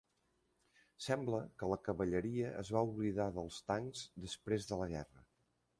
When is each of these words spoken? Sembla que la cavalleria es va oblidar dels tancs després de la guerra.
Sembla 1.07 1.41
que 1.63 1.69
la 1.73 1.77
cavalleria 1.89 2.49
es 2.63 2.73
va 2.77 2.85
oblidar 2.91 3.31
dels 3.39 3.61
tancs 3.71 4.05
després 4.27 4.71
de 4.73 4.81
la 4.83 4.95
guerra. 4.97 5.27